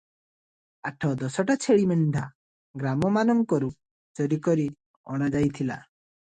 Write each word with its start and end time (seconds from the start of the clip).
ଆଠ 0.89 1.11
ଦଶଟା 1.19 1.57
ଛେଳି 1.65 1.85
ମେଣ୍ଢା 1.91 2.25
ଗ୍ରାମମାନଙ୍କରୁ 2.85 3.71
ଚୋରି 4.21 4.43
କରି 4.51 4.69
ଅଣାଯାଇଥିଲା। 5.15 5.81